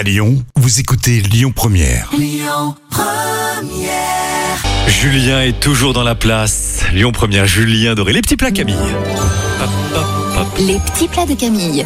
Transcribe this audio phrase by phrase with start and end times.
[0.00, 2.10] À Lyon, vous écoutez Lyon Première.
[4.86, 6.82] Julien est toujours dans la place.
[6.94, 8.14] Lyon Première, Julien Doré.
[8.14, 8.76] Les petits plats Camille.
[8.76, 10.06] Hop, hop,
[10.38, 10.48] hop.
[10.58, 11.84] Les petits plats de Camille.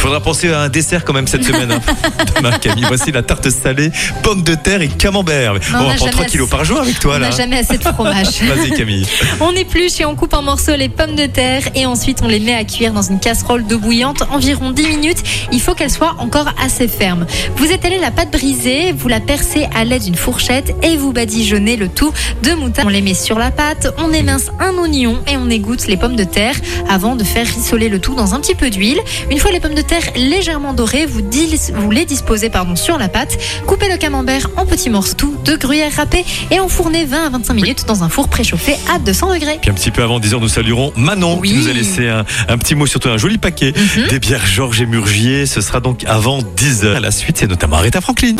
[0.00, 1.70] Il faudra penser à un dessert quand même cette semaine.
[1.72, 1.80] Hein.
[2.36, 3.90] Demain, Camille, voici la tarte salée,
[4.22, 5.52] pommes de terre et camembert.
[5.52, 7.18] Non, on on va n'a prendre 3 jamais kilos assez- par jour avec toi On
[7.18, 7.28] là.
[7.28, 8.40] n'a jamais assez de fromage.
[8.42, 9.06] Vas-y Camille.
[9.40, 12.40] On épluche et on coupe en morceaux les pommes de terre et ensuite on les
[12.40, 15.18] met à cuire dans une casserole d'eau bouillante environ 10 minutes.
[15.52, 17.26] Il faut qu'elle soit encore assez ferme.
[17.56, 21.76] Vous étalez la pâte brisée, vous la percez à l'aide d'une fourchette et vous badigeonnez
[21.76, 22.10] le tout
[22.42, 22.86] de moutarde.
[22.88, 26.16] On les met sur la pâte, on émince un oignon et on égoutte les pommes
[26.16, 26.54] de terre
[26.88, 29.00] avant de faire rissoler le tout dans un petit peu d'huile.
[29.30, 32.98] Une fois les pommes de terre légèrement dorées, vous, dis- vous les disposez pardon, sur
[32.98, 33.38] la pâte.
[33.66, 37.54] Coupez le camembert en petits morceaux, tout de gruyère râpée et enfournez 20 à 25
[37.54, 39.58] minutes dans un four préchauffé à 200 degrés.
[39.60, 41.54] Puis un petit peu avant 10h, nous saluerons Manon qui Oui.
[41.54, 44.08] nous a laissé un, un petit mot, surtout un joli paquet Mhm.
[44.08, 45.46] des bières Georges et Murgier.
[45.46, 46.96] Ce sera donc avant 10h.
[46.96, 48.36] À la suite, c'est notamment Aretha Franklin.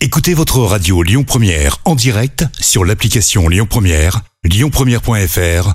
[0.00, 5.74] Écoutez votre radio Lyon Première en direct sur l'application Lyon Première, lyonpremière.fr